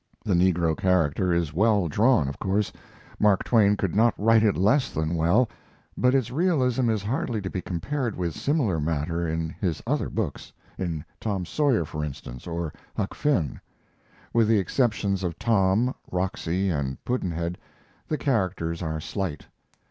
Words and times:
The 0.25 0.33
negro 0.33 0.75
character 0.75 1.31
is 1.31 1.53
well 1.53 1.87
drawn, 1.87 2.27
of 2.27 2.39
course 2.39 2.73
Mark 3.19 3.43
Twain 3.43 3.77
could 3.77 3.95
not 3.95 4.15
write 4.17 4.41
it 4.41 4.57
less 4.57 4.89
than 4.89 5.13
well, 5.13 5.47
but 5.95 6.15
its 6.15 6.31
realism 6.31 6.89
is 6.89 7.03
hardly 7.03 7.39
to 7.39 7.51
be 7.51 7.61
compared 7.61 8.15
with 8.17 8.33
similar 8.33 8.79
matter 8.79 9.27
in 9.27 9.51
his 9.51 9.79
other 9.85 10.09
books 10.09 10.51
in 10.75 11.05
Tom 11.19 11.45
Sawyer, 11.45 11.85
for 11.85 12.03
instance, 12.03 12.47
or 12.47 12.73
Huck 12.97 13.13
Finn. 13.13 13.61
With 14.33 14.47
the 14.47 14.57
exceptions 14.57 15.23
of 15.23 15.37
Tom, 15.37 15.93
Roxy, 16.11 16.71
and 16.71 16.97
Pudd'nhead 17.05 17.57
the 18.07 18.17
characters 18.17 18.81
are 18.81 18.99
slight. 18.99 19.45